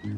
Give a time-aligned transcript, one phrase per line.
[0.00, 0.08] 嗨，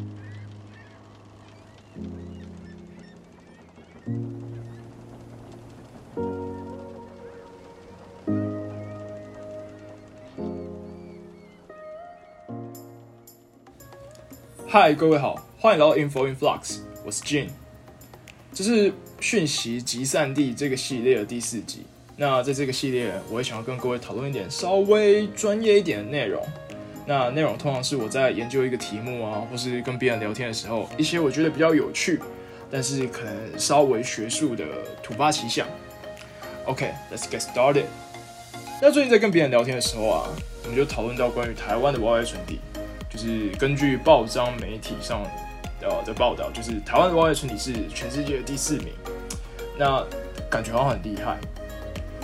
[14.95, 17.48] 各位好，欢迎来到 Info in Flux，我是 Jin，
[18.55, 21.83] 这是讯息集散地这个系列的第四集。
[22.16, 26.41] 那在这个系列，我也想要跟各位讨论一点稍微专业一点的内容。
[27.06, 32.20] 那内容通常是我在研究一个题目啊，或是跟别人聊天的时候，一些我觉得比较有趣，
[32.70, 34.65] 但是可能稍微学术的
[35.02, 35.66] 突发奇想。
[36.65, 37.84] OK，let's get started。
[38.80, 40.29] 那最近在跟别人聊天的时候啊，
[40.65, 42.60] 我们就讨论到关于台湾的 Y Y 存底。
[43.10, 45.23] 就是根据报章媒体上
[45.82, 48.88] 呃的报道，就是台湾的挖掘村体是全世界的第四名，
[49.77, 50.02] 那
[50.48, 51.37] 感觉好像很厉害。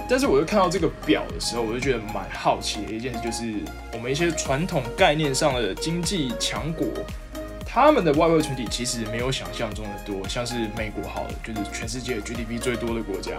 [0.09, 3.55] 但是我就看到这个表的时候，我就觉得蛮好奇的一件事，就是
[3.93, 6.87] 我们一些传统概念上的经济强国，
[7.67, 10.27] 他们的外汇存底其实没有想象中的多。
[10.29, 13.39] 像是美国，好了，就是全世界 GDP 最多的国家，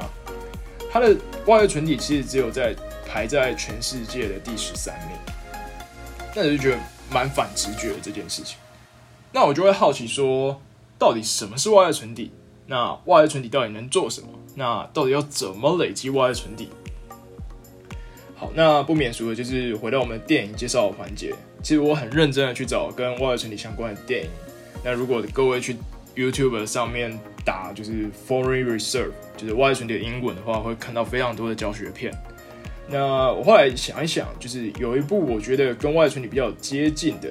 [0.92, 2.76] 它的外汇存底其实只有在
[3.08, 5.18] 排在全世界的第十三名。
[6.36, 6.78] 那我就觉得。
[7.12, 8.56] 蛮反直觉的这件事情，
[9.32, 10.62] 那我就会好奇说，
[11.00, 12.32] 到底什么是外汇存底？
[12.68, 14.28] 那外汇存底到底能做什么？
[14.60, 16.68] 那到底要怎么累积外存底？
[18.36, 21.34] 好，那不免俗的就是回到我们电影介绍的环节。
[21.64, 24.30] 其实我很认真的去找跟外存底相关的电影。
[24.84, 25.78] 那如果各位去
[26.14, 32.14] YouTube 上面打就是 Foreign Reserve，就是外存底的英文的话，会看到非常多的教学片。
[32.86, 37.30] 那我后来想一想，就是有一部我觉得跟外存底比较接近的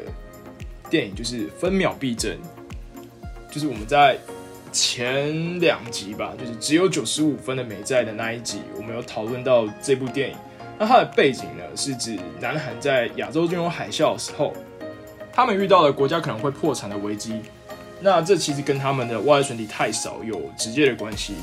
[0.88, 2.32] 电影，就是《分秒必争》。
[3.50, 4.18] 就是我们在
[4.72, 10.36] 前两集吧，就是只有九十五分的美债的那一集，我们有讨论到这部电影。
[10.78, 14.52] 那它的背景呢，是指南韩在亚洲金融海啸的时候，
[15.32, 17.40] 他们遇到了国家可能会破产的危机。
[18.00, 21.34] 那这其实跟他们的外存底太少有直接的关系。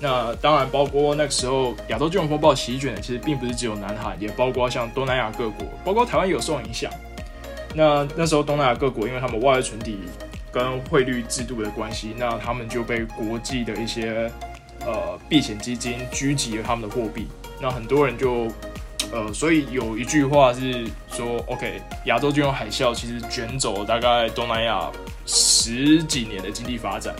[0.00, 6.88] 那当然，包括那个时候亚洲金融风暴席卷的，其实并不是只有南韩，也包括像东南亚各国，包括台湾有受影响。
[7.74, 9.98] 那那时候东南亚各国，因为他们外汇存底
[10.54, 14.30] 跟汇率制度的关系，那他们就被国际的一些
[14.86, 17.26] 呃避险基金狙击了他们的货币。
[17.60, 18.46] 那很多人就
[19.12, 24.90] 呃，所以有一句话是说，OK，亚洲金融海啸其实卷走了大概东南亚
[25.26, 27.14] 十几年的经济发展。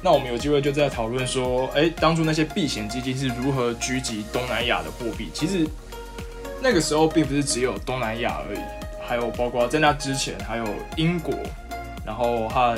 [0.00, 5.28] 那我们有机会就在讨论说，哎，当初那些避险基金是如何狙击东南亚的货币？
[5.34, 5.66] 其实
[6.62, 8.60] 那个时候并不是只有东南亚而已，
[9.04, 10.64] 还有包括在那之前还有
[10.96, 11.34] 英国，
[12.08, 12.74] 然后和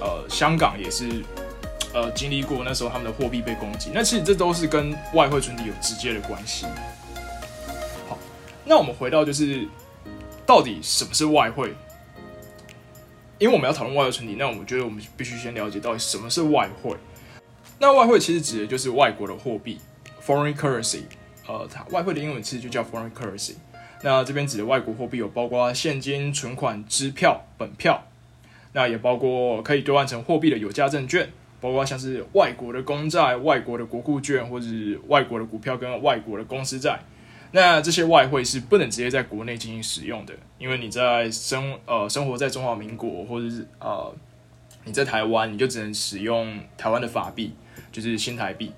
[0.00, 1.22] 呃香港也是
[1.94, 3.92] 呃经历过那时候他们的货币被攻击。
[3.94, 6.66] 那其实这都是跟外汇存底有直接的关系。
[8.08, 8.18] 好，
[8.64, 9.68] 那我们回到就是
[10.44, 11.72] 到底什么是外汇？
[13.38, 16.96] 因为我们要讨论外汇存底，那我们觉得我们必须先了解到底什么是外汇。
[17.78, 19.78] 那外汇其实指的就是外国的货币
[20.26, 21.02] （foreign currency）。
[21.46, 23.54] 呃，它外汇的英文其实就叫 foreign currency。
[24.02, 28.04] 那这边指的外国货币有包括现金、存款、支票、本票，
[28.78, 31.28] 那也包括可以兑换成货币的有价证券，
[31.60, 37.00] 包括像是外国的公债、外国的国库券，或者是外国的股票跟外国的公司债。
[37.50, 44.14] 那这些外汇是不能直接在国内进行使用的，因为你在生呃生活在中华民国，或者是呃
[44.84, 47.54] 你在台湾，你就只能使用台湾的法币，
[47.90, 48.70] 就是新台币，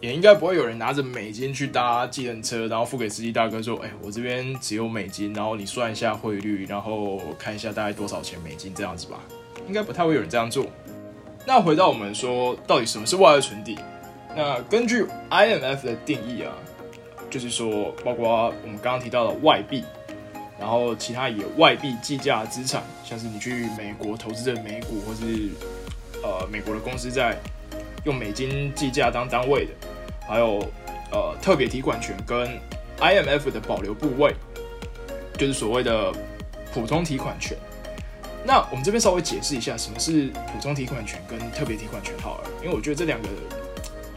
[0.00, 9.20] 也应该不会有人拿着美金去搭计程车，然后付给司机大哥说：“哎，我这边只有美金，然后你算一下汇率，然后看一下大概多少钱美金这样子吧。”
[9.66, 10.66] 应该不太会有人这样做。
[11.46, 13.78] 那回到我们说，到底什么是外汇存底？
[14.36, 16.52] 那根据 IMF 的定义啊。
[17.28, 19.82] 就是说，包括我们刚刚提到的外币，
[20.60, 25.50] 然后其他以外币计价资产，像是你去美国投资的美股，或是
[26.22, 27.36] 呃美国的公司在
[28.06, 29.72] 用美金计价当单位的，
[30.26, 30.66] 还有
[31.12, 32.58] 呃特别提款权跟
[32.98, 34.34] IMF 的保留部位，
[35.36, 36.10] 就是所谓的
[36.72, 37.58] 普通提款权。
[38.42, 43.28] 那我们这边稍微解释一下，什么是普通提款权跟特别提款权好了，因为我觉得这两个。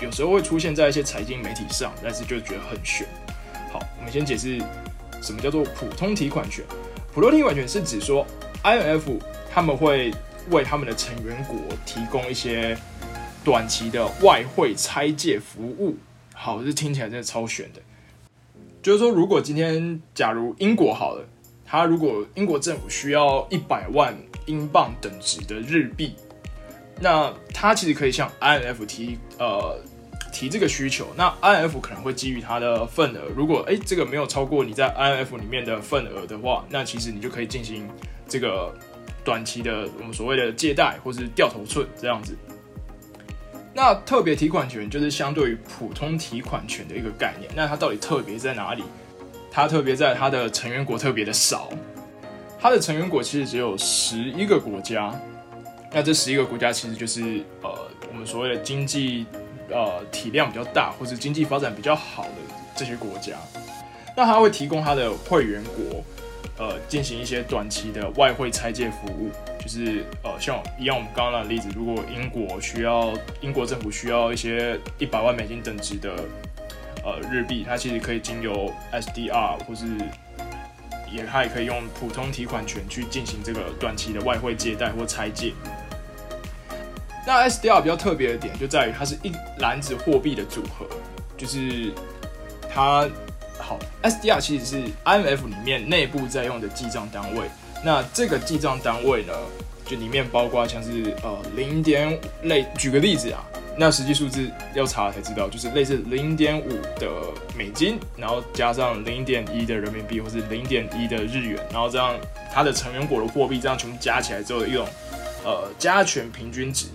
[0.02, 3.06] 有时候会出现在一些财经媒体上，但是就觉得很悬。
[3.70, 4.58] 好，我们先解释
[5.22, 6.64] 什么叫做普通提款权。
[7.14, 8.26] 普通提款权是指说
[8.64, 9.20] ，IMF
[9.52, 10.14] 他们会
[10.52, 12.78] 为他们的成员国提供一些
[13.44, 15.98] 短期的外汇拆借服务。
[16.34, 17.82] 好，这听起来真的超悬的。
[18.82, 21.26] 就是说，如果今天假如英国好了，
[21.66, 24.16] 他如果英国政府需要一百万
[24.46, 26.16] 英镑等值的日币。
[27.02, 29.80] 那他其实可以向 INF 提呃
[30.34, 37.88] 提这个需求，那 INF 可能会基于它的份额，如果哎这个没有超过你在 INF 里面的份额的话，那其实你就可以进行
[38.28, 38.74] 这个
[39.24, 42.38] 短期的我们所谓的借贷或是掉头寸这样子。
[43.82, 47.50] 那特别提款权就是相对于普通提款权的一个概念。
[47.56, 48.84] 那它到底特别在哪里？
[49.50, 51.70] 它特别在它的成员国特别的少，
[52.60, 55.18] 它的成员国其实只有十一个国家。
[55.94, 57.72] 那这十一个国家其实就是呃
[58.12, 59.26] 我们所谓的经济
[59.70, 63.38] 呃体量比较大或者经济发展比较好的这些国家。
[64.14, 66.04] 那它会提供它的会员国
[66.58, 69.30] 呃进行一些短期的外汇拆借服务。
[69.62, 76.16] 就是呃，像一样我们刚刚的例子，如果英国需要英国政府需要一些一百万美金等值的
[77.04, 79.86] 呃日币，它其实可以经由 SDR 或是
[81.12, 85.54] 也它也可以用普通提款权去进行这个短期的外汇借贷或拆借。
[87.28, 90.88] 那 SDR 比较特别的点就在于它是一篮子货币的组合，
[91.38, 91.94] 就是
[92.74, 93.08] 它
[93.70, 97.48] 好 SDR 其实是 IMF 里面内部在用的记账单位。
[97.84, 99.34] 那这个记账单位呢，
[99.86, 103.46] 就里面包括像是呃零点类，举个例子啊，
[103.78, 106.68] 那实际数字要查才知道，就是类似零点五
[107.00, 107.08] 的
[107.56, 112.16] 美金，然后加上零点一的人民币，或是零点一的日元，然后这样
[112.52, 114.84] 它的成员国的货币这样全部加起来之后的一种
[115.46, 116.88] 呃加权平均值。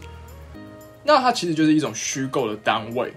[1.04, 3.12] 那它其实就是一种虚构的单位。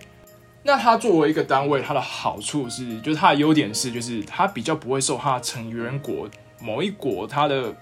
[0.68, 6.30] 那它作为一个单位，它的好处是，就是它的优点是，就是它比较不会受它成员国。
[6.60, 7.74] 某一国它的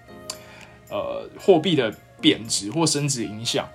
[0.92, 1.92] 呃货币的
[2.22, 3.68] 贬值或升值影响，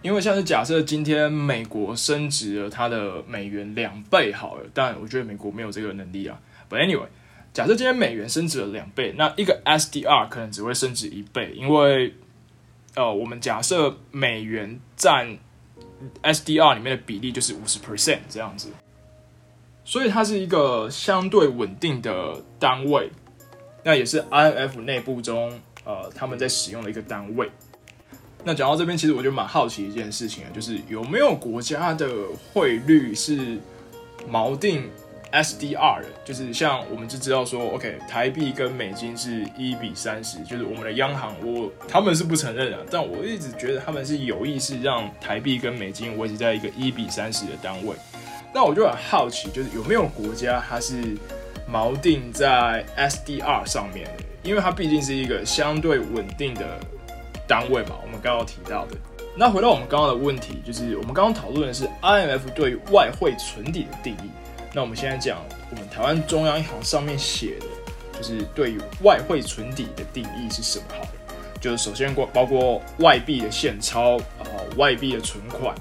[0.00, 6.38] 因为像是假设今天美国升值了它的美元两倍好了，但我觉得美国没有这个能力啊。
[6.70, 7.08] But anyway，
[7.52, 12.14] 假设今天美元升值了两倍，那一个 SDR 可能只会升值一倍，因为
[12.94, 15.36] 呃我们假设美元占
[16.22, 18.68] SDR 里面的比例就是五十 percent 这样子，
[19.84, 23.10] 所以它是一个相对稳定的单位。
[23.82, 27.50] 那也是 IMF 内部中，呃，他们在使用的一个单位。
[28.44, 32.08] 那讲到这边，其实我就蛮好奇一件事情啊，就是有没有国家的
[32.52, 33.58] 汇率是
[34.30, 34.90] 锚定
[35.32, 36.08] SDR 的？
[36.24, 47.94] 就是像我们就知道说，OK，台币跟美金是一比三十，就是我们的央行我他们是不承认的，但我一直觉得他们是有意识让台币跟美金维持在一个一比三十的单位。
[48.54, 51.16] 那我就很好奇，就是有没有国家它是？
[51.68, 56.78] 锚定在 SDR 上面的，因为它毕竟是一个相对稳定的
[57.44, 57.96] 单位嘛。
[58.04, 58.96] 我们刚刚提到的，
[59.36, 64.30] 那回到我们刚刚的问题，就是我们刚刚讨论的是 IMF 对外汇存底的定义。
[64.72, 65.38] 那我们现在讲
[65.70, 70.84] 我们台湾中央银行上面写的，就是对于外汇存底的定义是什么？
[70.98, 71.06] 好，
[71.60, 74.44] 就是首先过包括外币的现钞啊，
[74.76, 75.74] 外币的存款，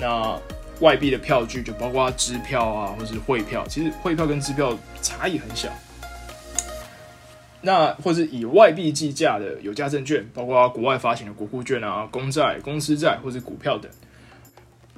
[0.00, 0.38] 那。
[0.80, 3.64] 外币的票据就包括支票啊，或是汇票。
[3.68, 5.68] 其实汇票跟支票差异很小。
[7.60, 13.88] 那或是以外币计价的有价证券，包括国外发行的国库券啊、公债、公司债或是股票等。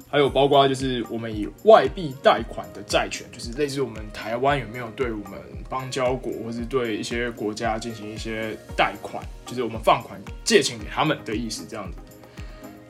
[0.09, 5.39] 还有包括就是我们以外币贷款的债权，就是类似我们台湾有没有对我们
[5.69, 11.97] 邦交国或是对一些国家进行一些贷款，就是我们放款借钱给他们的意思，这样子。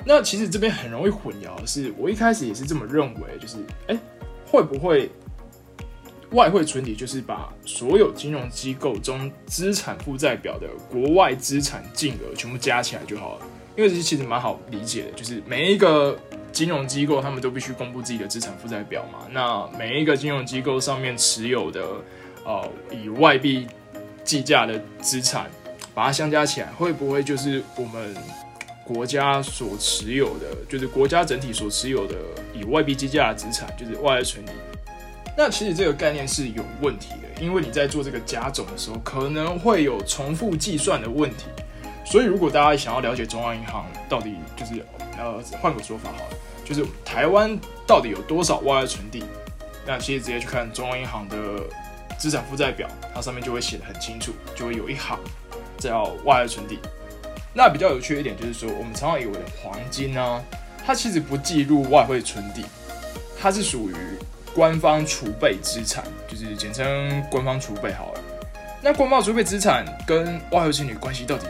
[0.06, 3.98] 那其实这边很容易混淆是，我一开始也是这么认为，就是哎，
[4.46, 5.10] 会不会
[6.32, 13.46] 外汇存底就是把所有金融机构中资产负债表的国外资产净额全部加起来就好了？
[13.76, 16.18] 因为这其实蛮好理解的，就是每一个
[16.52, 19.28] 金融机构他们都必须公布自己的资产负债表嘛。
[19.32, 21.86] 那每一个金融机构上面持有的
[22.46, 23.68] 呃以外币
[24.24, 25.50] 计价的资产，
[25.94, 28.16] 把它相加起来，会不会就是我们？
[28.88, 32.16] 国家所持有的，就是国家整体所持有的
[32.54, 34.54] 以外币计价的资产，就是外汇存底。
[35.38, 41.48] 那其实这个概念是有问题的，因为你在做这个加总的时候，可能会有重复计算的问题。
[42.10, 44.84] 所以，如果大家想要了解中央银行到底就是
[45.18, 49.26] 呃，换个说法好了，就是台湾到底有多少外汇存底，
[49.86, 51.36] 那其实直接去看中央银行的
[52.18, 55.20] 资产负债表，它上面就会写的很清楚，就会有一行
[55.78, 56.80] 叫外汇存底。
[57.54, 60.42] 那比较有趣的一点就是说，我们常常以为的黄金呢，
[60.86, 62.64] 它其实不计入外汇存底，
[63.38, 63.96] 它是属于
[64.56, 68.20] 官方储备资产，就是简称官方储备好了。
[68.82, 71.46] 那官方储备资产跟外汇存底关系到底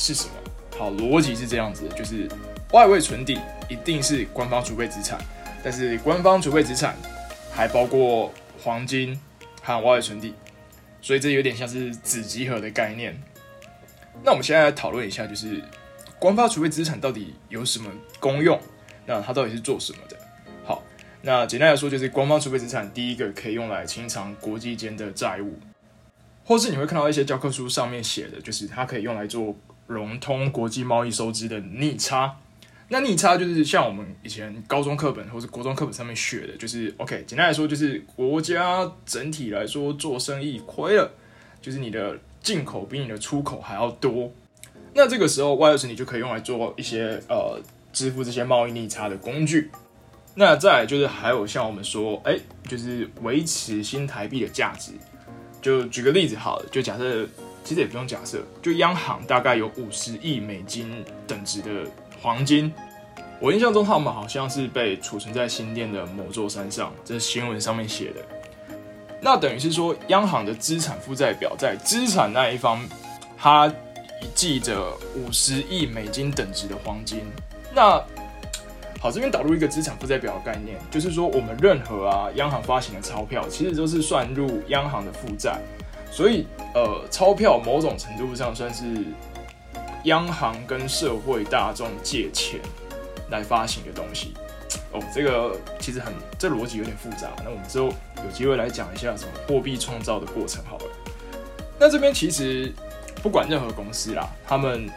[0.00, 0.32] 是什么？
[0.78, 2.26] 好，逻辑是这样子，就是
[2.72, 3.38] 外汇存底
[3.68, 5.20] 一定是官方储备资产，
[5.62, 6.96] 但是官方储备资产
[7.52, 9.20] 还包括黄金
[9.62, 10.32] 和外汇存底，
[11.02, 13.14] 所以这有点像是子集合的概念。
[14.24, 15.62] 那我们现在来讨论一下，就是
[16.18, 18.58] 官方储备资产到底有什么功用？
[19.04, 20.16] 那它到底是做什么的？
[20.64, 20.82] 好，
[21.20, 25.58] 那简单来说，就是官方储备资产第一个可以用来清偿国际间的债务，
[26.42, 29.54] 或是你会看到一些教科书上面写的，就是它可以用来做
[29.90, 32.36] 融通国际贸易收支的逆差。
[32.88, 41.10] 那逆差就是像我们以前高中课本或者国中课本上面学的，就是 OK，简单来说就是国家整体来说做生意亏了，
[41.60, 44.32] 就是你的进口比你的出口还要多。
[44.94, 47.60] 那这个时候外汇存底就可以用来做一些呃
[47.92, 49.70] 支付这些贸易逆差的工具。
[50.34, 52.36] 那再就是还有像我们说，哎，
[52.68, 54.92] 就是维持新台币的价值。
[55.62, 57.28] 就举个例子好了，就假设
[57.64, 61.68] 其实也不用假设，就央行大概有五十亿美金等值的。
[62.22, 62.70] 黄金，
[63.40, 68.16] 我印象中他们好像是被储存在新店的某座山上，这是新闻上面写的。
[69.22, 72.86] 那等于是说，央行的资产负债表在资产那一方，
[73.38, 73.72] 它
[74.34, 77.22] 记着五十亿美金等值的黄金。
[77.74, 78.04] 那
[79.00, 85.58] 好，这边导入一个资产负债表的概念，就是说我们任何啊央行发行的钞票，其实都是算入央行的负债，
[86.10, 88.84] 所以呃，钞票某种程度上算是。
[90.04, 92.58] 央行跟社会大众借钱
[93.30, 94.32] 来发行的东西，
[94.92, 97.28] 哦，这个其实很，这逻辑有点复杂。
[97.44, 97.92] 那我们之后
[98.24, 100.84] 有机会来讲一下什么货币创造的过程好了。
[101.78, 102.72] 那这边其实
[103.22, 104.88] 不管任何公司啦，他们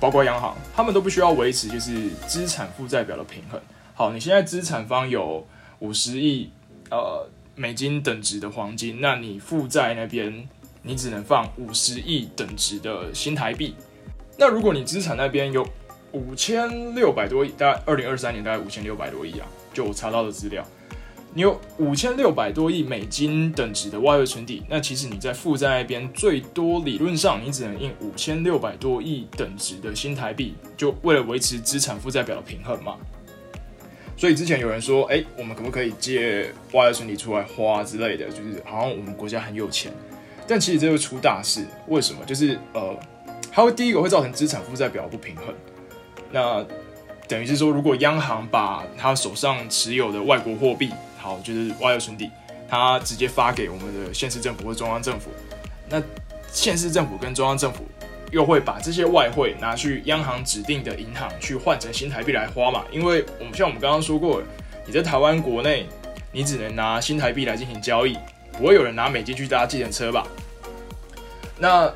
[0.00, 3.60] 包括央行，他们都不需要维持就是资产负债表的平衡。
[3.94, 5.46] 好，你现在资产方有
[5.78, 6.50] 五十亿
[6.90, 10.48] 呃美金等值的黄金，那你负债那边
[10.82, 13.74] 你只能放五十亿等值的新台币。
[14.36, 15.66] 那如果你资产那边有
[16.12, 20.64] 五千六百多亿，大概二零二三年大概五千六百多亿啊，就我查到的资料，
[21.34, 32.96] 你有五千六百多亿美金等值的外汇存底，那其实你在负债那边最多理论上你只能印五千六百多亿等值的新台币，就为了维持资产负债表的平衡嘛。
[34.16, 39.92] 所以之前有人说，哎，我们可不可以借外汇存底出来花之类的，就是好像我们国家很有钱，
[40.48, 41.64] 但其实这会出大事。
[41.86, 42.24] 为什么？
[42.24, 42.98] 就是呃。
[43.50, 45.46] 它会第一个会造成资产负债表不平衡，
[46.30, 46.64] 那
[47.26, 52.30] 等于是说，如果央行把他手上持有的外国货币，好就是外汇存底，
[52.68, 55.30] 他直接发给我们的县市政府或中央政府，
[55.88, 56.00] 那
[56.52, 57.84] 县市政府跟中央政府
[58.30, 62.84] 又会把这些外汇拿去央行指定的银行去换成新台币来花嘛？
[62.92, 64.40] 因为我们像我们刚刚说过，
[64.86, 65.88] 你在台湾国内，
[66.30, 68.16] 你只能拿新台币来进行交易，
[68.58, 70.26] 不会有人拿美金去搭计程车吧？
[71.58, 71.90] 那。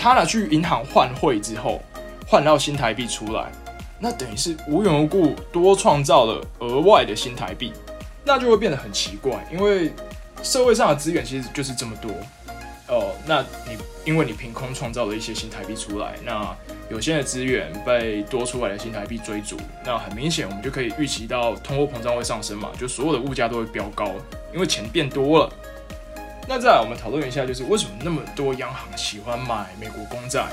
[0.00, 1.82] 他拿去银行换汇之后，
[2.24, 3.50] 换到新台币出来，
[3.98, 7.72] 那等于是无缘无故多创造了额外的新台币，
[8.24, 9.44] 那就会变得很奇怪。
[9.52, 9.90] 因为
[10.40, 12.12] 社会上的资源其实就是这么多，
[12.88, 16.56] 哦，那你因为你凭空创造了一些新台币出来，那
[16.90, 24.10] 有限的资源被多出来的新台币追逐，那很明显我们就可以预期到通货膨胀会上升嘛，就所有的物价都会飙高，
[24.54, 25.52] 因为钱变多了。
[26.48, 30.46] 那再来，我们讨论一下，就是为什么那么多央行喜欢买美国公债？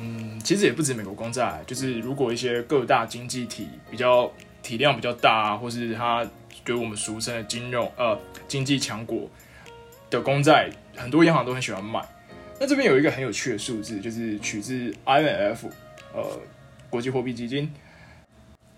[0.00, 4.30] 嗯，其实也不止美国公债，就是如果一些各大经济体比较
[4.62, 6.24] 体量比较大，或是它
[6.64, 8.16] 给我们俗称的金融呃
[8.46, 9.28] 经济强国
[10.08, 12.04] 的公债，很多央行都很喜欢买。
[12.58, 15.68] 那这边有一个很有趣的数字，就是取自 IMF
[16.12, 16.38] 呃
[16.90, 17.72] 国际货币基金，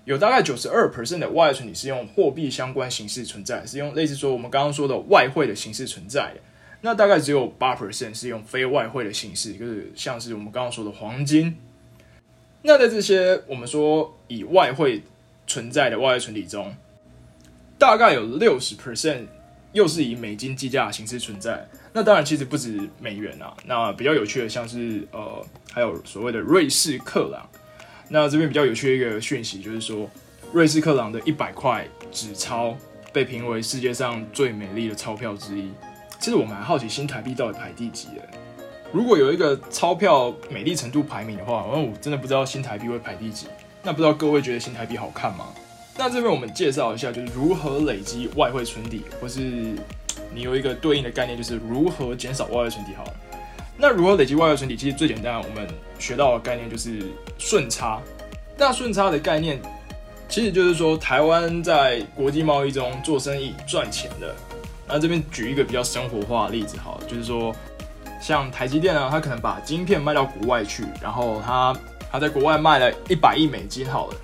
[0.04, 6.40] 有大概九十二 percent 的外存你是用货币相关形式存在，是用类似说我们刚刚说的外汇的形式存在的。
[6.80, 11.56] 那大概只有八 percent 是用非外汇的形式，就是像是我们刚刚说的黄金。
[12.62, 15.02] 那在这些我们说以外汇
[15.46, 16.72] 存在的外汇存底中，
[17.78, 19.26] 大概有六十 percent
[19.72, 21.66] 又是以美金计价的形式存在。
[21.92, 27.46] 那当然其实不止美元啊，那比较有趣的像是呃还有所谓的瑞士克朗。
[28.08, 30.08] 那这边比较有趣的一个讯息就是说，
[30.52, 32.76] 瑞士克朗的一百块纸钞
[33.12, 35.70] 被评为世界上最美丽的钞票之一。
[36.18, 38.22] 其实我蛮好奇新台币到底排第几的。
[38.92, 43.46] 如果有一个钞票美丽程度排名的话，我真的不知道新台币会排第几。
[43.82, 45.46] 那不知道各位觉得新台币好看吗？
[45.98, 49.74] 那这边我们介绍一下，就是如何累积外汇存底，或是
[50.34, 52.92] 你有一个对应的概念，就是如何减少外汇存底。
[52.96, 53.14] 好了，
[53.76, 54.76] 那如何累积外汇存底？
[54.76, 57.02] 其实最简单，我们学到的概念就是
[57.38, 58.00] 顺差。
[58.56, 59.60] 那顺差的概念，
[60.28, 64.34] 其实就是说台湾在国际贸易中做生意赚钱的。
[64.86, 67.54] 那这边举一个比较生活化的例子，好了，就是说，
[68.20, 71.74] 像台积电啊，它可能把晶片卖到国外去，然后它
[72.10, 74.14] 它在国外卖了一百亿美金，好了，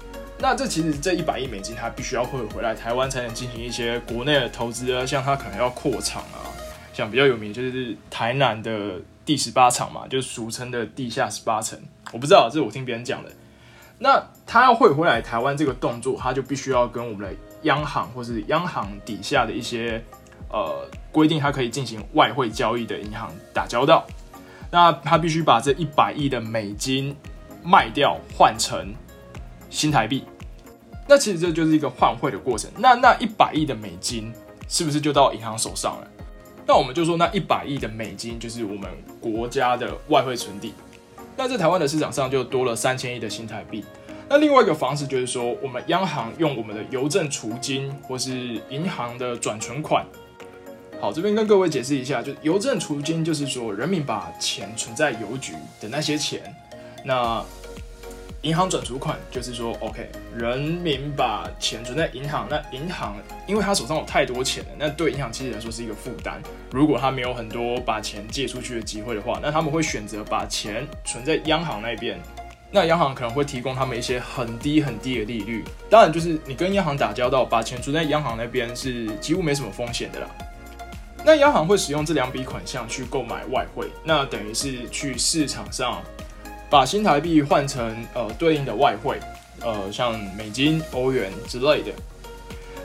[0.40, 6.46] 那这其实这一百亿美金，它必须要汇回来台湾才能进行一些国内的投资啊，像它可能要扩厂啊，
[6.92, 11.78] 像比较有名就是台南的第十八厂嘛，就是俗称的地下十八层，
[12.12, 13.30] 我不知道，这是我听别人讲的。
[13.98, 20.02] 那它要汇回来台湾这个动作，它就必须要跟我们的央行或是央行底下的一些。
[20.50, 24.06] 呃，规定它可以进行外汇交易的银行打交道，
[24.70, 27.14] 那他必须把这一百亿的美金
[27.62, 28.94] 卖掉换成
[29.70, 30.24] 新台币。
[31.06, 32.70] 那其实这就是一个换汇的过程。
[32.76, 34.32] 那那一百亿的美金
[34.68, 36.08] 是不是就到银行手上了？
[36.66, 40.74] 那我们就说那一百亿的美金就是我们国家的外汇存底。
[41.34, 43.84] 那在台湾的市场上就多了三千亿的新台币。
[44.28, 50.04] 那另外一个方式就是说，我们央行用我们的邮政储金或是银行的转存款。
[51.00, 56.54] 好，这边跟各位解释一下，就是邮政储金就是说，人民把钱存在邮局的那些钱。
[57.04, 57.42] 那
[58.42, 63.16] 银行转储款就是说，OK，人民把钱存在银行，那银行
[63.48, 66.40] 因为他手上有太多钱了，那对银行其实来说是一个负担。
[66.70, 72.16] 如果他没有很多把钱借出去的机会的话，那他们会选择把钱存在央行那边。
[72.70, 75.64] 那央行可能会提供他们一些很低很低的利率。
[75.90, 80.28] 当然，就是你跟央行打交道，把钱存在央行那边是几乎没什么风险的啦。
[81.24, 86.00] 那央行会使用这两笔款项去购买外汇，那等于是去市场上。
[86.70, 89.18] 把新台币换成呃对应的外汇，
[89.60, 91.92] 呃像美金、欧元之类的。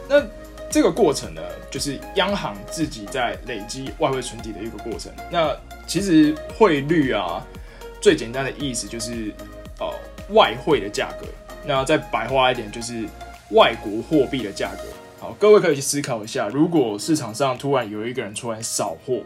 [0.10, 0.24] 那
[0.70, 5.12] 这个过程呢，就是央行自己在累积外汇存底的一个过程。
[5.30, 7.46] 那其实汇率啊，
[8.02, 9.32] 最简单的意思就是
[9.80, 9.94] 呃
[10.30, 11.28] 外汇的价格。
[11.66, 13.08] 那再白话一点，就是
[13.52, 14.84] 外国货币的价格。
[15.20, 19.22] 好，各位可以去思考一下，如果市场上突然有一个人出来扫货。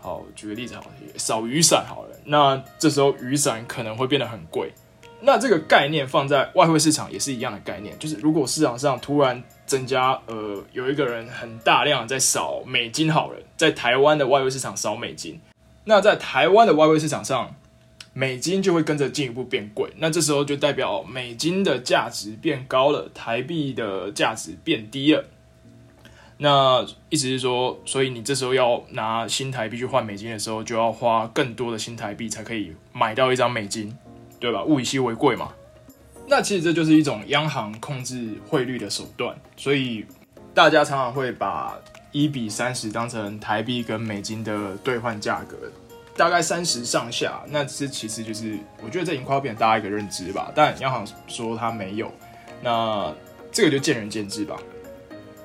[0.00, 0.84] 好，举个例子，好，
[1.16, 2.13] 扫雨伞好了。
[2.24, 4.72] 那这时候雨伞可能会变得很贵。
[5.20, 15.40] 那这个概念放在外汇市场也是一样的概念，就是如果市场上突然增加，呃，有一个人很大量在扫美金好了，在台湾的外汇市场扫美金，
[15.84, 17.54] 那在台湾的外汇市场上，
[18.12, 19.90] 美金就会跟着进一步变贵。
[19.96, 25.24] 那这时候就代表美金的价值变高了，台币的价值变低了。
[26.36, 33.96] 那意思是说，所以你这时候要拿新台币去换美金的时候，就要花更多的新台币才可以买到一张美金，
[34.40, 34.64] 对吧？
[34.64, 35.52] 物以稀为贵嘛。
[36.26, 39.36] 那其实这就是一种央行控制汇率的手段。
[39.56, 40.04] 所以
[40.52, 41.78] 大家常常会把
[42.10, 45.56] 一比三十当成台币跟美金的兑换价格，
[46.16, 47.40] 大概三十上下。
[47.48, 50.50] 那这其实就是我觉得这已经快要变成大家一个认知吧。
[50.52, 52.12] 但央行说它没有，
[52.60, 53.14] 那
[53.52, 54.56] 这个就见仁见智吧。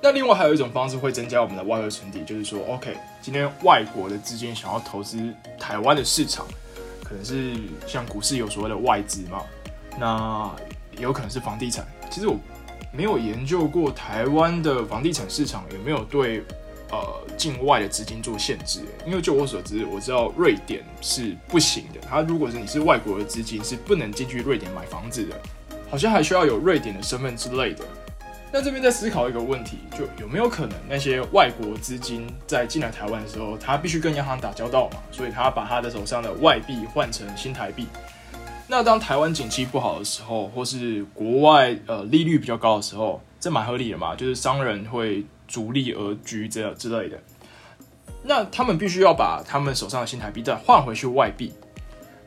[0.02, 6.48] 那另外还有一种方式会增加我们的外汇存底，就是说，OK，今天外国的资金想要投资台湾的市场，
[7.04, 7.54] 可能是
[7.86, 9.44] 像股市有所谓的外资嘛，
[10.00, 10.50] 那
[10.96, 11.86] 也有可能是房地产。
[12.10, 12.38] 其实我
[12.94, 16.44] 没有研究过台湾的房地产市场有没有对
[16.92, 16.98] 呃
[17.36, 25.36] 境外的资金做限制，因为就我所知，我知道瑞典是不行的，它如果是你是外国的资金是不能进去瑞典买房子的，
[25.92, 27.84] 好像还需要有瑞典的身份之类的。
[28.52, 37.88] 那这边在思考一个问题，就有没有可能那些外国资金在进来台湾的时候，他必须跟央行打交道嘛，所以他把他的手上的外币换成新台币。
[38.68, 47.20] 那当台湾景气不好的时候，或是国外呃利率比较高的时候，这蛮合理的嘛，就是商人会逐利而居这之类的。
[48.24, 51.54] 那他们必须要把他们手上的新台币再换回去外币。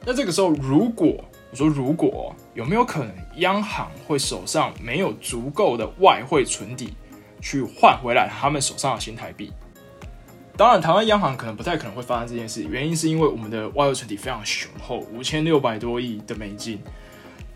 [0.05, 6.95] 那这个时候如果我说，如果有没有可能，央行会手上没有足够的外汇存底
[7.43, 9.53] 去换回来他们手上的新台币？
[10.57, 16.81] 当然，台湾央行可能不太可能会发生这件事，原因是因为我们的外汇存底非常雄厚，五千六百多亿的美金。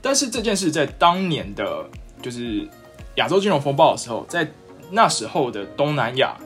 [0.03, 1.89] 但是这件事在当年的，
[2.21, 2.69] 就是
[3.17, 4.47] 亚洲金融风暴的时候，在
[4.91, 6.37] 那时候的东南亚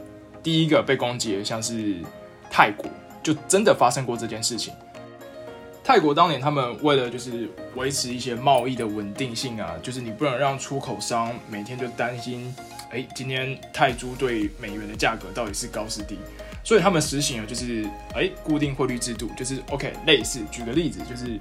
[0.43, 1.97] 第一个被攻击的，像是
[2.49, 2.89] 泰国，
[3.23, 4.73] 就真的发生过这件事情。
[5.83, 12.55] 泰国当年他们为了就是维持一些贸易的稳定性啊，就是你不能让出口商每天就担心，
[12.93, 16.19] 哎，今天泰铢对美元的价格到底是高是低，
[16.63, 21.41] 所以他们实行了就是哎固定汇率制度，就是 OK 类似，举个例子，就是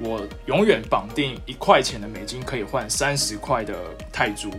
[0.00, 3.74] 我永远绑定一块钱的美金可以换三十块的
[4.12, 4.50] 泰铢，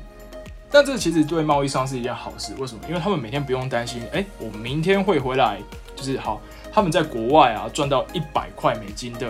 [0.70, 2.82] 但这其实对贸易商是一件好事，为什么？
[2.90, 5.60] 因为他们每天不用担心，哎，我明天会回来，
[5.96, 6.42] 就是好。
[6.74, 9.30] 他们在国外啊赚到一百块美金的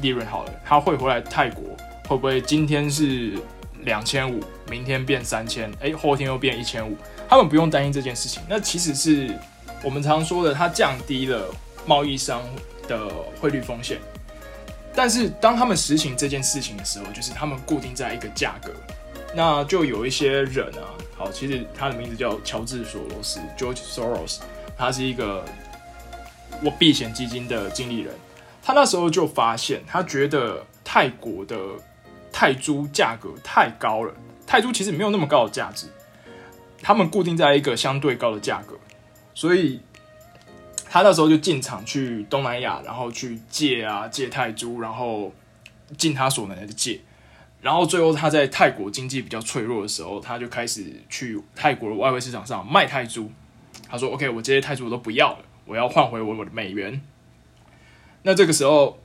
[0.00, 1.62] 利润好了，他会回来泰国，
[2.08, 3.38] 会不会今天是
[3.84, 6.96] 两千五，明天变三千，哎，后天又变一千五？
[7.28, 8.42] 他们不用担心这件事情。
[8.48, 9.38] 那其实是
[9.84, 11.44] 我们常说的，它降低了
[11.84, 12.42] 贸易商
[12.88, 13.06] 的
[13.38, 13.98] 汇率风险。
[14.94, 18.72] 但是当他们实行这件事情的时候，就是他们固定在一个价格，
[19.34, 24.38] 那就有一些人啊，好，其实他的名字叫乔治索罗斯 （George Soros），
[24.76, 25.44] 他是一个。
[26.64, 28.14] 我避险基金的经理人，
[28.62, 31.58] 他那时候就发现，他觉得泰国的
[32.32, 34.14] 泰铢价格太高了，
[34.46, 35.86] 泰铢其实没有那么高的价值，
[36.80, 38.76] 他们固定在一个相对高的价格，
[39.34, 39.80] 所以
[40.88, 45.32] 他那时候就进场去东南亚，然后去借啊借泰铢，然后
[45.96, 47.00] 尽他所能的借。
[47.60, 53.30] 然后最后他在泰国经济比较脆弱的时候，他就开始去泰国的外汇市场上卖泰铢。
[53.88, 57.02] 他说：“OK，我这些泰铢我都不要了，我要换回我我的美元。”
[58.22, 58.98] 那这个时候，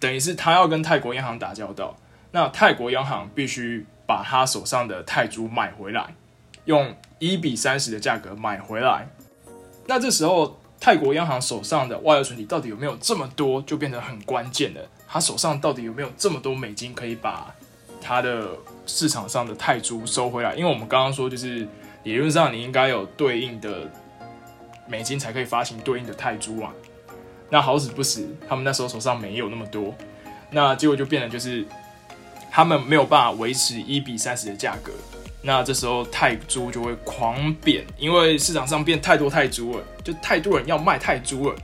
[0.00, 1.96] 等于是他要跟泰国央行打交道。
[2.30, 6.14] 那泰国央行必须把他手上的泰铢买回来，
[6.64, 9.08] 用一比三十的价格买回来。
[9.86, 14.80] 那这时候，泰国央行手上的外汇存底到底有没有这么多，就变得很关键了。
[15.06, 17.54] 他手上到底有没有这么多美金，可以把
[18.00, 18.48] 他的
[18.86, 20.54] 市场上的泰铢收回来？
[20.54, 21.68] 因为我们刚刚说，就是
[22.04, 23.90] 理论上你应该有对应的
[24.86, 26.72] 美金，才可以发行对应的泰铢嘛。
[27.50, 29.94] 那好死不死，他们那时候手上没有那么多，
[30.50, 31.66] 那结果就变得就是。
[32.54, 34.92] 他们没有办法维持一比三十的价格，
[35.40, 41.56] 那这时候泰铢就会狂贬，因为市场上变太多泰铢了，就太多人要卖泰铢了。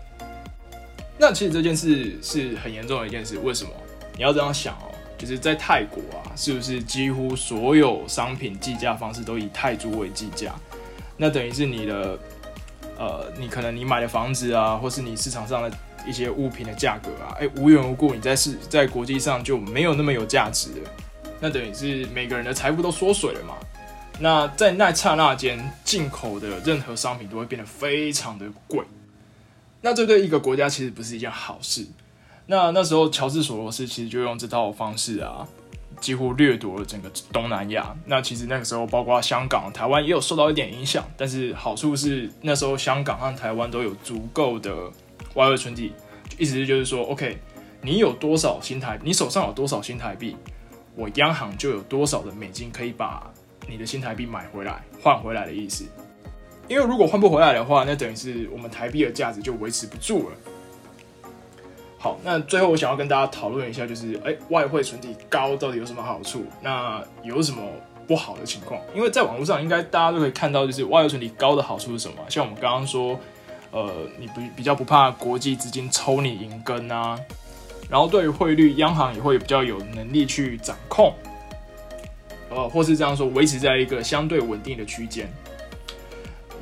[1.19, 3.71] 那其实这件事是很严重的一件事，为什么？
[4.17, 10.55] 你要这样想哦，就是在泰国啊，是不是几乎所有商品计价方式都以泰铢为计价？
[11.19, 12.19] 那等于是你的，
[12.99, 15.71] 呃，你可能你买的房子啊，或是你市场上的。
[16.07, 20.91] 一些物品的价格啊，哎，无缘无故，你在市在国际上就没有那么有价值了。
[21.39, 23.57] 那等于是每个人的财富都缩水了嘛？
[24.19, 28.83] 那在那刹那间，进口的任何商品都会变得非常的贵。
[29.83, 31.85] 那这对一个国家其实不是一件好事。
[32.47, 35.47] 那那时候，乔治索罗斯其实就用这套方式啊，
[36.01, 37.95] 几乎掠夺了整个东南亚。
[38.07, 41.05] 那其实那个时候，包括香港、台湾也有受到一点影响。
[41.17, 44.91] 但是好处是，那时候香港和台湾都有足够的。
[45.35, 45.93] 外汇存底，
[46.37, 47.39] 意思就是说，OK，
[47.83, 50.37] 你有多少新台，你手上有多少新台币，
[50.97, 53.31] 我央行就有多少的美金可以把
[53.69, 55.85] 你的新台币买回来换回来的意思。
[56.67, 60.37] 因为如果换不回来的话，那等于是我们台币的价值就维持不住了。
[61.99, 66.45] 好，那最后我想要跟大家讨论一下，就是哎，外汇存底高到底有什么好处？
[66.63, 67.63] 那有什么
[68.07, 68.81] 不好的情况？
[68.95, 72.17] 因为在网络上应该大家都可以看到，就是外汇存底高的好处是什么？
[72.29, 73.19] 像我们刚刚说。
[73.71, 77.21] 呃，你不比较不怕国际资金抽你银根啊？
[77.91, 81.13] 然后对于汇率，央行也会比较有能力去掌控，
[82.49, 85.31] 呃，或是这样说，维持在一个相对稳定的区间。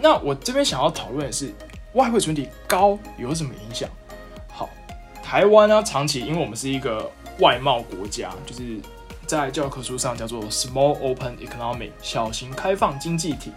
[0.00, 1.54] 那我这边想要讨论的是，
[1.92, 3.88] 外汇存底高有什么影响？
[5.26, 7.10] 台湾呢，长期因为我们是一个
[7.40, 8.78] 外贸国家，就是
[9.26, 13.50] 在教科书上叫做 small open economy 小型开放经济体。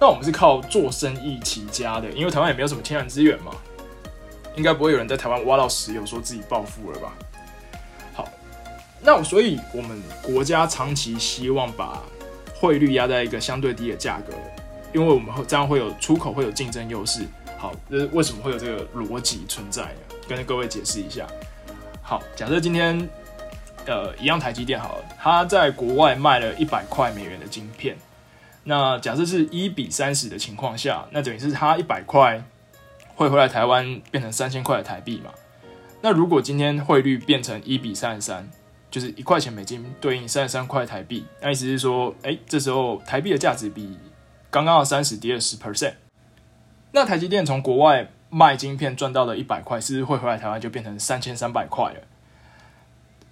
[0.00, 3.50] 那我们是靠做生意起家的，因为台湾也没有什么天然资源嘛，
[4.54, 7.12] 应该不会有人在台湾挖到石油说自己暴富了吧？
[8.14, 8.28] 好，
[9.02, 12.00] 那所以我们国家长期希望把
[12.54, 14.32] 汇率压在一个相对低的价格，
[14.94, 17.26] 因为我们会这样会有出口会有竞争优势。
[17.58, 20.05] 好，这为什么会有这个逻辑存在呢？
[20.28, 21.26] 跟各位解释一下。
[22.02, 23.08] 好，假设今天
[23.86, 27.96] 呃一样台积电好了，它在国外卖了一百块美元的晶片。
[28.64, 32.42] 那假设是一比三十的情况下，那等于是它一百块
[33.14, 35.30] 会回来台湾变成三千块的台币嘛？
[36.02, 38.48] 那如果今天汇率变成一比三十三，
[38.90, 43.98] 就是一块钱美金对应三十三块台币，那意思是说，哎，这时候台币的价值比
[44.50, 45.94] 刚刚的三十跌了十 percent。
[46.92, 52.00] 那台积电从国外卖晶片赚到了一百块，是不是汇回来台湾就变成三千三百块了？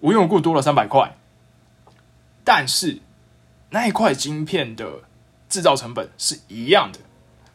[0.00, 1.16] 无缘无故多了三百块，
[2.44, 2.98] 但是
[3.70, 5.00] 那一块晶片的
[5.48, 6.98] 制造成本是一样的，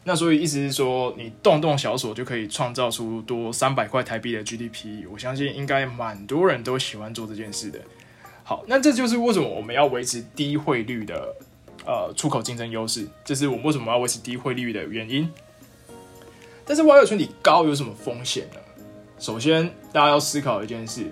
[0.04, 5.06] 那所以意思是说，你动动小手就可以创造出多三百块台币的 GDP。
[5.12, 7.80] 我相信应该蛮多人都喜欢做这件事的。
[8.44, 11.36] 好，那这就是为什么我们要维持低汇率的
[11.86, 15.32] 呃出口竞争优势，这是我们为什么要维持低汇率的原因。
[16.70, 18.60] 但是外汇存底高有什么风险呢？
[19.18, 21.12] 首先，大家要思考一件事。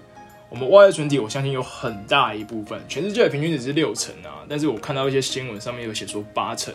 [0.50, 6.72] 我们外汇存底，我相信有很大一部分，全世界的平均值是六成啊，但是我看到一些新闻上面有写说八成，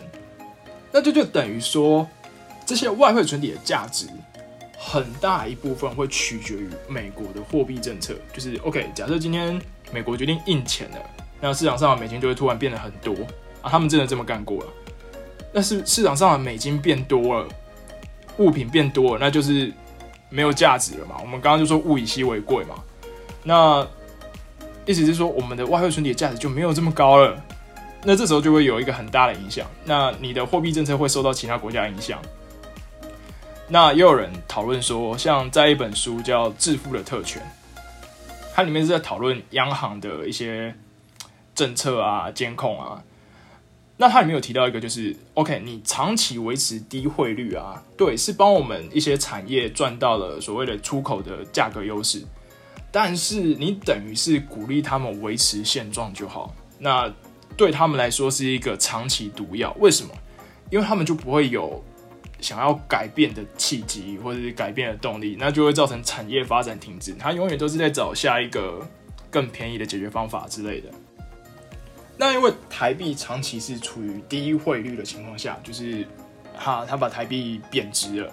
[0.91, 2.05] 那这就等于说，
[2.65, 4.05] 这些外汇存底的价值
[4.77, 8.13] 很大一部分会取决于美国的货币政策。
[8.33, 9.57] 就是 OK，假设今天
[9.93, 10.97] 美国决定印钱了，
[11.39, 13.13] 那市场上的美金就会突然变得很多
[13.61, 14.67] 啊，他们真的这么干过了？
[15.53, 17.47] 但是市场上的美金变多了，
[18.37, 19.71] 物品变多了，那就是
[20.29, 21.15] 没有价值了嘛？
[21.21, 22.75] 我们刚刚就说物以稀为贵嘛。
[23.43, 23.85] 那
[24.85, 27.41] 意思是说，我们的外汇存底的价值就没有这么高了。
[28.03, 29.65] 那这时候就会有一个很大的影响。
[29.85, 32.19] 那你的货币政策会受到其他国家影响。
[33.69, 37.41] 那也有人讨论说，像在一本书叫《致富的特权》，
[38.53, 40.75] 它里面是在讨论央行的一些
[41.55, 43.01] 政策啊、监控啊。
[43.95, 52.23] 那它里面有提到一个，就是 OK，你长期维持低汇率啊，对，是帮我们一些产业赚到了所谓的出口的价格优势。
[52.91, 57.11] 但是你等于是鼓励他们维持现状就好，那
[57.55, 59.75] 对他们来说是一个长期毒药。
[59.79, 60.13] 为什么？
[60.69, 61.83] 因为他们就不会有
[62.41, 67.13] 想要改变的契机，或者是改变的动力，那就会造成产业发展停滞。
[67.13, 68.87] 他永远都是在找下一个
[69.29, 70.89] 更便宜的解决方法之类的。
[72.17, 76.07] 那因为台币长期是处于低汇率的情况下，就是
[76.55, 78.31] 哈，他把台币贬值了，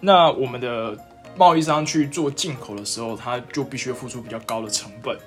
[0.00, 0.98] 那我们的。
[1.36, 5.18] 贸易商去做进口的时候，他就必须付出比较高的成本。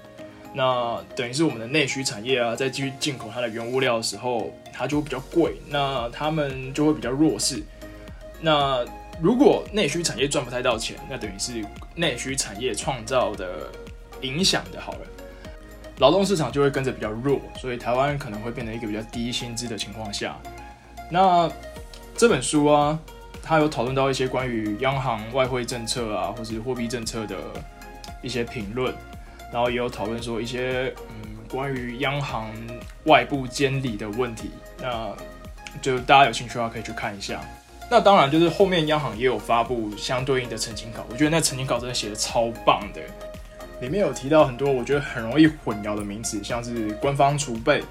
[0.53, 5.57] 那等于是我们的内需产业啊，在继续进口它的原物料的时候，它就会比较贵。
[5.67, 7.61] 那他们就会比较弱势。
[8.39, 8.85] 那
[9.21, 11.61] 如果内需产业赚不太到钱，那等于是
[11.93, 13.69] 内需产业创造的
[14.21, 14.99] 影响的好了，
[15.99, 20.37] 劳动市场就会跟着比较弱，所以台湾可能会变成一个比较低薪资的情况下。
[21.09, 21.49] 那
[22.15, 22.97] 这本书啊。
[23.49, 27.37] 它有讨论到一些关于央行外汇政策啊，或是货币政策的
[28.21, 28.93] 一些评论，
[29.53, 32.51] 然后也有讨论说一些嗯关于央行
[33.05, 34.51] 外部监理的问题。
[34.81, 35.15] 那
[35.81, 37.39] 就大家有兴趣的话可以去看一下。
[37.89, 42.99] 那当然就是后面央行也有发布相对应的澄清稿，我觉得那澄清稿真的写的超棒的，
[43.79, 47.83] 里面有提到很多我觉得很容易混淆的名词，像是官方储备、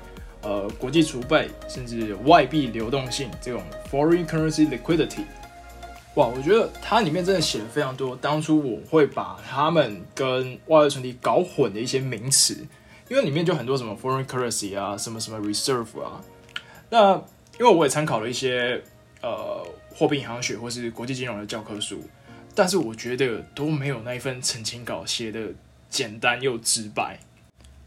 [0.42, 5.25] 呃国际储备，甚至外币流动性这种 foreign currency liquidity。
[6.14, 8.16] 哇，我觉得它里面真的写了非常多。
[8.16, 12.66] 当初我会把他们跟外汇存底搞混的一些名词，
[13.09, 16.20] 因为里面就很多什么 foreign currency 啊，什么什么 reserve 啊。
[16.88, 17.14] 那
[17.59, 18.83] 因为我也参考了一些
[19.20, 19.62] 呃
[19.94, 22.03] 货币银行学或是国际金融的教科书，
[22.55, 25.40] 但是我觉得都没有那一份澄清稿写的
[25.88, 27.18] 简单又直白。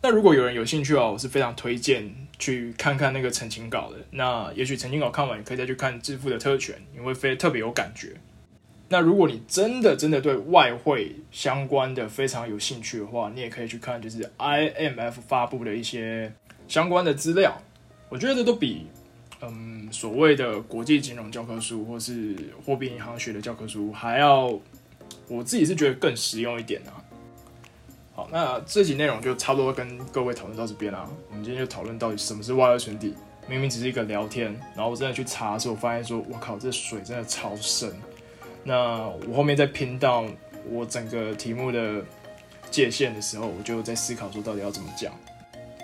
[0.01, 3.97] 那如果有人有兴趣啊，我是非常推荐去看看那个澄清稿的。
[4.11, 8.13] 那也许澄清稿看完，你可以再去看《致富的特权》，你会非特别有感觉。
[8.87, 16.33] 那如果你真的真的对外汇相关的非常有兴趣的话，你也可以去看就是 IMF 发布的一些
[16.67, 17.61] 相关的资料。
[18.07, 18.87] 我觉得都比
[19.41, 22.35] 嗯所谓的国际金融教科书或是
[22.65, 24.59] 货币银行学的教科书还要，
[25.27, 26.98] 我自己是觉得更实用一点啊。
[28.19, 31.09] 好，那这集内容就差不多跟各位讨论到这边啦。
[31.29, 33.15] 我们今天就讨论到底什么是外汇存底。
[33.47, 37.89] 明明只是一个聊天，然后我真的去查的时候，我发现说，我靠，这水真的超深。
[38.65, 40.25] 那我后面在拼到
[40.69, 42.03] 我整个题目的
[42.69, 45.13] 界限的时候，我就在思考说，到底要怎么讲。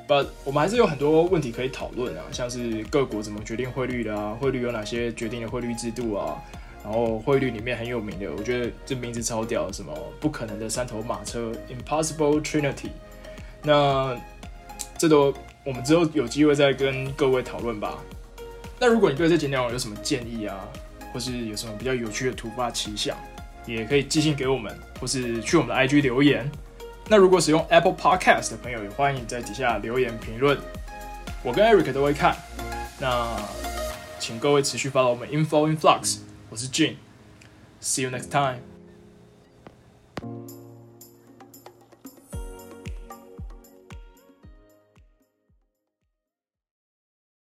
[0.05, 6.43] But 我们还是有很多问题可以讨论啊，像是各国怎么决定汇率的啊，汇率有哪些决定的汇率制度啊。
[6.85, 12.91] 然后汇率里面很有名的，我觉得这名字超屌，什么不可能的三头马车 （Impossible Trinity）。
[13.63, 14.15] 那
[14.95, 17.97] 这都我们之后有机会再跟各位讨论吧。
[18.79, 20.59] 那如果你对这节内容有什么建议啊，
[21.11, 23.17] 或是有什么比较有趣的突发奇想，
[23.65, 24.71] 也可以寄信给我们，
[25.01, 26.47] 或是去我们的 IG 留言。
[27.09, 30.55] 那如果使用 Apple Podcast 的朋友，也欢迎在底下留言评论，
[31.41, 32.35] 我跟 Eric 都会看。
[32.99, 33.35] 那
[34.19, 36.19] 请各位持续 follow 我们 Info in Flux。
[36.55, 38.74] 我是 Jin，See you next time。